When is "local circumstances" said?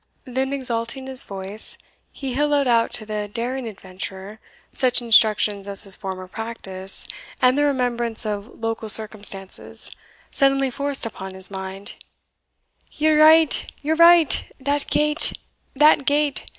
8.47-9.95